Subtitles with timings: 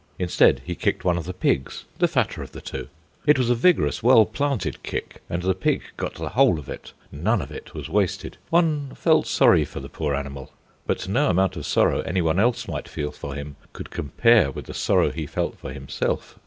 [0.17, 2.87] Instead, he kicked one of the pigs, the fatter of the two.
[3.27, 6.93] It was a vigorous, well planted kick, and the pig got the whole of it;
[7.11, 8.37] none of it was wasted.
[8.49, 10.49] One felt sorry for the poor animal;
[10.87, 14.73] but no amount of sorrow anyone else might feel for him could compare with the
[14.73, 16.35] sorrow he felt for himself.